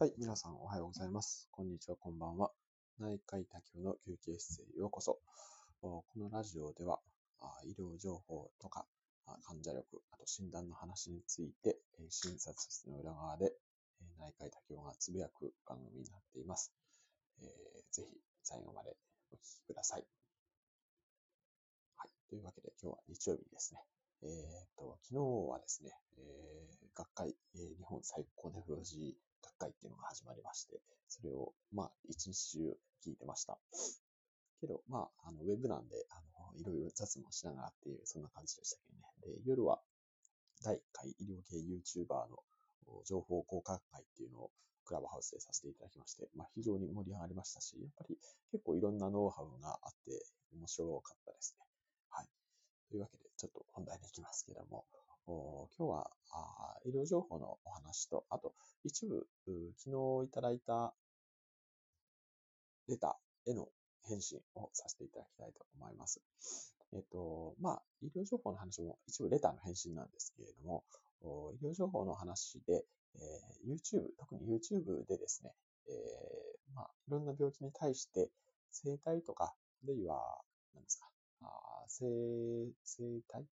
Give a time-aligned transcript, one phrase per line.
[0.00, 1.46] はい、皆さんおはようございます。
[1.52, 2.50] こんにちは、こんばんは。
[2.98, 5.18] 内科医多教の休憩室へようこそ。
[5.82, 7.00] このラジオでは、
[7.66, 8.86] 医療情報とか
[9.44, 11.76] 患者力、あと診断の話について、
[12.08, 13.52] 診察室の裏側で
[14.18, 16.72] 内科医多教がつぶやく番組になっています。
[17.42, 18.96] えー、ぜひ最後まで
[19.32, 20.04] お聞きください。
[21.96, 22.10] はい。
[22.30, 23.82] というわけで今日は日曜日ですね。
[24.22, 33.58] えっ、ー、と、昨日はですね、えー、学会、えー、日本最高ネフロジー学会っていうのが始まりまして、それを、まあ、一日中聞いてました。
[34.60, 39.36] けど、まあ、あの、ウェブなんで、あの、いろいろ雑務しながらっていう、そんな感じでしたけどね。
[39.36, 39.80] で、夜は、
[40.62, 42.44] 第1回医療系 YouTuber の
[43.06, 44.50] 情報公開会っていうのを
[44.84, 48.18] クラブハウスでさせていただきまして、まあ、非常に盛り上がりましたし、やっぱり
[48.52, 51.64] 結構いろんなノウハウがあって面白かったですね。
[52.90, 54.84] というわけで、ちょっと本題に行きますけども、
[55.26, 56.10] 今日は
[56.84, 58.52] 医療情報のお話と、あと
[58.84, 59.26] 一部
[59.78, 60.92] 昨日いただいた
[62.88, 63.68] レターへの
[64.08, 66.20] 返信をさせていただきたいと思います。
[66.92, 70.82] えっと、まあ、医療情報の話も一部レターの返信なんですけれども、
[71.62, 75.52] 医療情報の話で、えー、YouTube、特に YouTube でですね、
[75.88, 78.30] えー、まあ、いろんな病気に対して
[78.72, 80.40] 生体とか、あるいは、
[80.74, 81.08] 何ですか、
[81.48, 82.06] あ生、
[82.84, 83.44] 生体？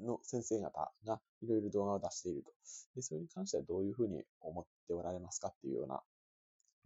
[0.00, 2.52] の先生方がいろいろ動画を出していると。
[2.96, 6.02] で、それに関してはどういうふうに思っておられますかっていうような、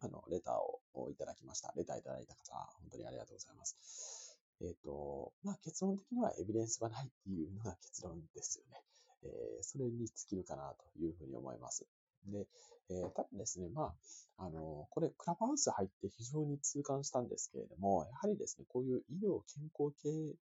[0.03, 1.73] あの、レターをいただきました。
[1.77, 4.39] レターいただいた方、本当にありがとうございます。
[4.61, 8.83] えっ、ー、と、まあ、結論的にはエビデンスはないっていうのが結論ですよね。
[9.25, 11.87] えー、それに尽きるかなというふうに思います。
[12.33, 12.47] で、
[12.91, 13.95] えー、ただですね、ま
[14.39, 20.37] あ、あの、これ、クラブハウス入って非常に痛感したんですけれども、やはりですね、こういう医療健康系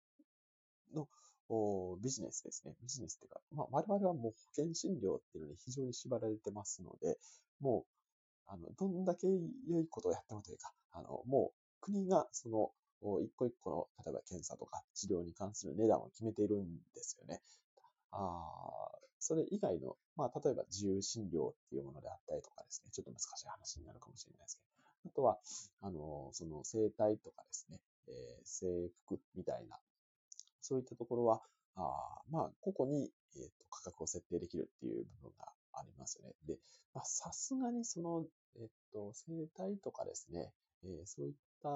[0.94, 1.08] の
[2.00, 2.74] ビジネスですね。
[2.80, 7.18] ビジネスっていうか、まあ、我々はもう保険診療っていうのに非常に縛られてますので、
[7.60, 7.84] も
[8.48, 12.70] う、あの、どんだけ良いことをやってもというか、あの、もう国がその、
[13.22, 17.40] 一個一個の、例えば検査とか治療に関する値段を決めているんですよね。
[18.12, 18.70] あ
[19.20, 25.38] それ以外の、まあ、例えば自由診療っていうものであったりとかですね、ちょっと難しい話になるかもしれないですけど、あとは、
[25.82, 27.78] あの、その生態とかですね、
[28.08, 29.78] えー、制服みたいな。
[30.62, 31.42] そういったところは、
[31.76, 36.34] あまあ、個々に、えーと、価格を設定できるっていう部分がありますよね。
[36.46, 36.58] で、
[37.04, 38.24] さすがにその、
[38.56, 40.52] えっ、と、生態とかですね、
[40.84, 41.68] えー、そういった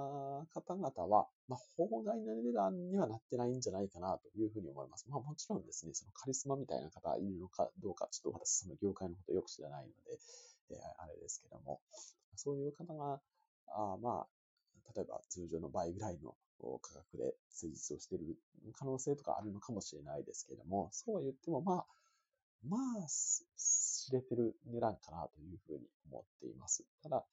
[0.61, 5.07] 方々は、まあ、法外な値段にはなってないんじゃないかなというふうに思います。
[5.09, 10.19] まあ、もちろんですね、そのカリスマみたいな方いるのかどうか、ちょっと私その業界のことよく知らないので、
[10.71, 11.81] えー、あれですけども、
[12.37, 13.21] そういう方が、
[13.69, 14.27] あまあ、
[14.97, 16.35] 例えば通常の倍ぐらいの
[16.81, 18.37] 価格で施術をしている
[18.79, 21.87] 可能性とかあるのかもしれないですけれども、そうは言っても、まあ、
[22.69, 23.09] まあ、
[24.05, 26.85] 知れてる値段かなというふうに思っています。
[27.03, 27.25] ただ、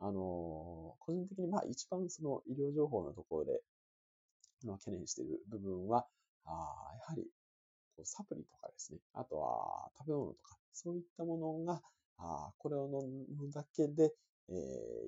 [0.00, 3.60] あの、個人的にまあ一番その医療情報のところで、
[4.66, 6.06] 懸念している部分は、
[6.46, 7.26] あやはり
[8.02, 11.82] サプリとかですね、あとは食べ物とか、そういったものが、
[12.18, 14.14] あこれを飲むだけで、
[14.48, 14.52] え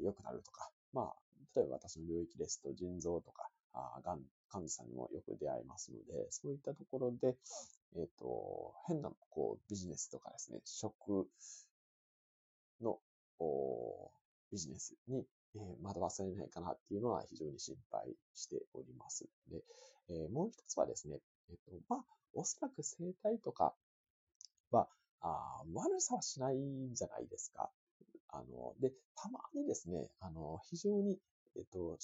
[0.00, 1.14] ー、良くなるとか、まあ、
[1.56, 3.48] 例えば私の領域ですと腎臓とか、
[4.04, 7.36] がん患者さんにもよく出会いますので、そういったところで、
[7.96, 11.28] えっ、ー、と、変なこうビジネスとかですね、食
[12.80, 12.98] の
[14.50, 15.24] ビジネスに、
[15.54, 19.26] えー、惑わされないかなっていうのは非常に心配しております。
[19.50, 19.62] で、
[20.08, 21.18] えー、もう一つはですね、
[21.50, 23.74] えっ、と、まあ、おそらく生態とか
[24.70, 24.88] は、
[25.20, 27.70] あ悪さはしないんじゃないですか。
[28.28, 31.18] あの、で、たまにですね、あの、非常に
[31.56, 31.98] えっと、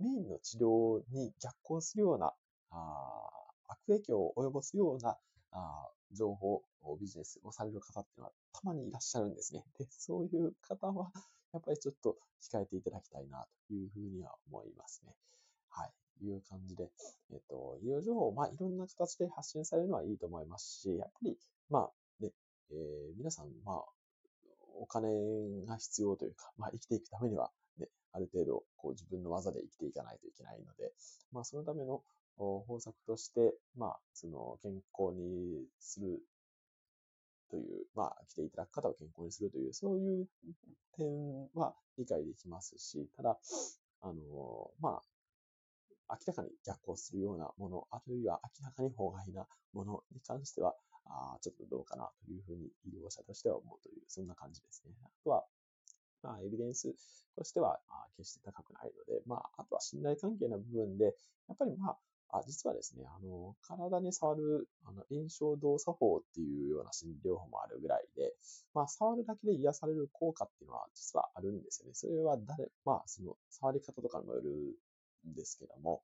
[0.00, 2.32] メインの治療に逆行するような、
[2.70, 3.30] あ
[3.68, 5.16] 悪影響を及ぼすような
[5.52, 6.62] あ情報、
[7.00, 9.64] ビジネスをされる方っていうのはたまにいらっしゃるんですね。
[9.78, 11.10] で、そういう方は、
[11.52, 15.14] やっぱりちょっと控えていただきたいなというふうには思いますね。
[15.68, 15.92] はい。
[16.22, 16.90] いう感じで、
[17.32, 21.36] えっと、医療情報、まあ、いろんな形で発信されるのはいいと思いますし、やっぱり、
[21.70, 22.30] まあ、ね、
[22.70, 23.84] えー、皆さん、まあ、
[24.78, 25.08] お金
[25.66, 27.50] が必要というか、まあ、生きていくためには、
[28.12, 30.92] ある程度、こう自分の技で生きていかないといけないので、
[31.32, 32.02] まあ、そのための
[32.36, 36.20] 方策として、まあ、その健康にする
[37.50, 40.26] という、まあ、来ていただく方を健康にするという、そういう
[40.96, 43.38] 点は理解できますし、ただ、
[44.02, 45.02] あの、まあ、
[46.10, 50.74] 明らかに逆行するようなもの、あるいは明らかに法外なものに関しては、
[51.06, 54.94] あちょっとどうかなというふうに医療者としては思うという、そんな感じですね。
[55.04, 55.44] あとは、
[56.22, 56.94] まあ、エビデンス
[57.36, 57.80] としては、
[58.16, 61.14] 決して高くないので、まあ、あとは信頼関係の部分で、
[61.48, 61.98] やっぱりまあ、
[62.32, 68.34] あ、実はですね、あの、体に触る、あの、炎症動作法っていうような心理療法もあるぐらいで、
[68.72, 71.94] まあ、触るだけで癒される効果っていうのは実はあるんですよね。
[71.94, 74.50] それは誰、まあ、その、触り方とかにもよる
[75.28, 76.02] んですけども、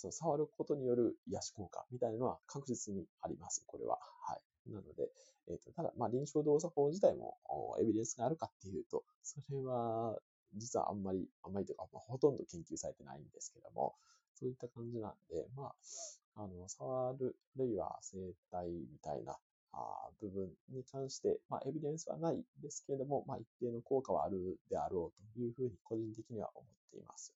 [0.00, 3.62] その触ることによる癒し効果みたいなのは確実にあります。
[3.66, 3.98] これは。
[4.22, 4.70] はい。
[4.70, 5.10] なので、
[5.48, 7.38] えっ、ー、と、ただ、まあ、臨床動作法自体も
[7.80, 10.18] エビデンスがあるかっていうと、それは
[10.56, 13.94] 実はあんまり、あんまりというか、まあ、ほとんど研究されてないんですけども、
[14.34, 19.36] そういった感じなんで、まあ、あの、触る、あるいは生体みたいな
[19.72, 27.34] あ部分に関して、まあ、エビデンスはないですけれども、まあ、一定の効果はあるであろうというふうに個人的には思っています。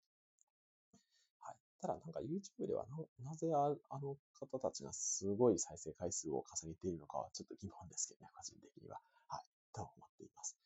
[1.84, 2.86] ただ、なんか YouTube では
[3.22, 8.98] な、ぜああの方たちがすごい再生回数を稼げているのかはちょっと疑問ですけどね、個人的には。
[9.28, 9.44] はい。
[9.74, 10.56] と思っています。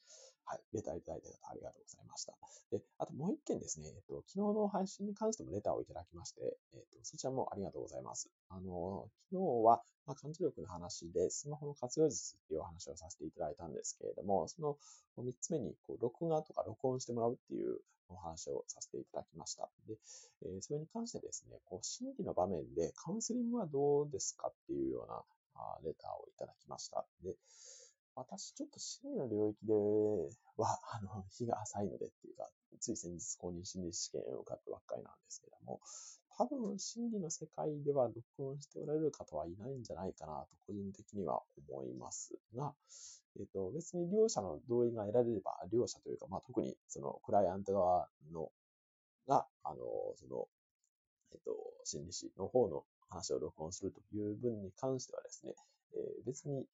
[0.49, 0.61] はい。
[0.73, 2.33] レターいただいた方ありがとうございました。
[2.73, 8.31] で、あともう一件ですね、えっと、昨日の配信に関してもレターをいただきまして、えっと、そちらもありがとうございます。
[8.49, 14.79] あの、昨日は、まあ、感知力の話で、スマホの活用術っていうお話をさせていただいたんですけれども、その
[15.19, 19.69] 3つ目に、こう、録画とか録音してもらうっていうお話をさせていただきました。
[19.87, 19.99] で、
[20.47, 25.21] えー、それに関してですね、こう、心理の場面でカウンセリングはどうですかっていうような
[25.59, 27.05] あレターをいただきました。
[27.23, 27.37] で、
[28.19, 29.75] 私、ちょっと心理の領域で
[30.57, 32.51] は、 あの、日が浅いのでっていうか、
[32.81, 35.81] つい先日公認心理試験を受かったばっかりなんですけども、
[36.37, 42.75] 多分心理の世界では録音しておられる方はいないんじゃないかなと個人的には思いますが、
[43.39, 48.53] えっ、と、別に両者の同意が得られれば、両者というか、まあ、特にそのクライアント側の、
[49.27, 49.77] が、あの、
[50.17, 50.49] その、
[51.33, 55.55] えっ、と、心理師の方の話を録音するという分に関してはですね、
[55.95, 56.67] えー、別に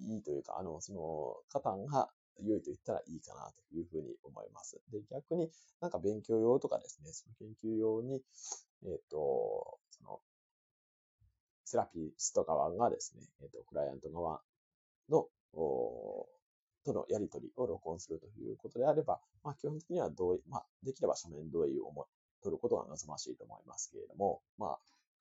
[0.00, 2.10] いいというか、あの、その、カタンが
[2.42, 4.80] 良いと言ったらいいかなというふうに思います。
[4.92, 5.50] で、逆に
[5.80, 8.22] なんか勉強用とかですね、その研究用に、
[8.84, 10.20] えっ、ー、と、その、
[11.64, 14.40] セラピスト側がですね、えっ、ー、と、クライアント側
[15.08, 15.26] の、
[16.84, 21.92] とのやり取りを録音するということであれば、まあ、基本的には同意、まあ、できれば書面同意を
[22.42, 24.78] 取ることが望ましいと思いますけれども、まあ、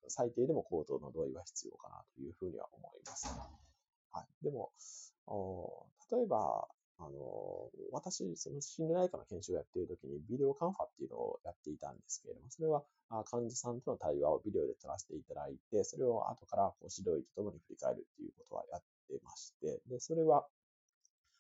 [0.07, 3.27] 最低でも口頭の同意は必要かなというふうには思います。
[4.11, 4.43] はい。
[4.43, 4.71] でも、
[6.11, 6.67] 例えば、
[6.99, 12.83] あの、私、その心理内科の研修をやっているときに、ビデオカンファっていうのをやっていたんですけれども、それは
[13.25, 20.47] 患者さんとの対話をビデオで撮らせていただいて、それを後からこう指導医とともに振り返るっていうことはやってまして、で、それは、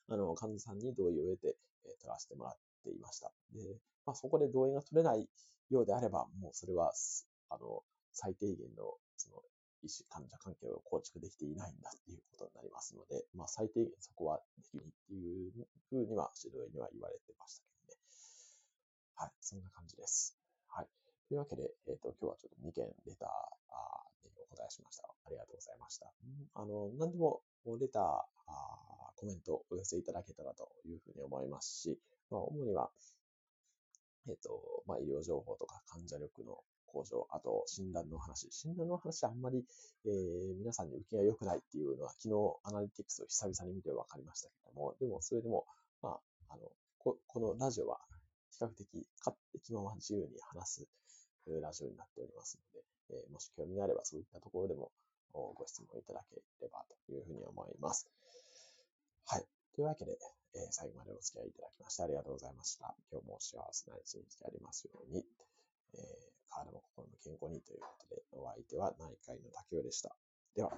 [0.09, 3.31] あの、患者さんに同意を得て、えー、撮らせてもらっていました。
[3.53, 3.61] で、
[4.05, 5.27] まあ、そこで同意が取れない
[5.71, 6.93] ようであれば、もうそれは、
[7.49, 7.83] あの、
[8.13, 9.41] 最低限の、その、
[9.83, 15.51] 医師患者関係を構築できていないんだっていうことになりますので、まあ、最低限そこはできるっていう
[15.89, 18.01] ふうには指導員には言われてましたけどね。
[19.15, 20.37] はい、そんな感じです。
[20.67, 20.87] はい。
[21.27, 25.03] というわけで、えっ、ー、と、今日はちょっと2件レターにお答えしました。
[25.03, 26.11] ありがとうございました。
[26.55, 27.41] あの、何でも
[27.79, 28.03] レター、
[28.47, 28.87] あ
[29.17, 31.99] コメントお寄せいただけたらというふうに思いますし、
[32.29, 32.89] まあ、主には、
[34.29, 38.47] えっ、ー、と、まあ、医療情報とか患者力の向上、あと診断の話。
[38.51, 39.65] 診断の話あんまり、
[40.05, 45.65] えー、皆さんに受けが良くないっていうのは昨日アナリティクスを久々に見て分かりましたけども、でもそれでも、
[46.01, 46.17] ま
[46.49, 47.99] あ、あの、ここのラジオは
[48.51, 50.87] 比較的勝手気まま自由に話す
[51.61, 52.85] ラジオになっておりますので、
[53.21, 54.91] えー、もし興味があればそういったところでも
[55.31, 58.07] ご質問いただければというふうに思います。
[59.25, 59.45] はい。
[59.75, 60.17] というわけで、
[60.55, 62.95] えー、最後までお付き合いいただきましてありがとうございました。
[63.11, 65.23] 今日も幸せな一日でありますように。
[65.97, 66.05] えー、
[66.49, 70.15] 体も心も健康にということで、お相手は内科医の竹雄でした。
[70.55, 70.71] では。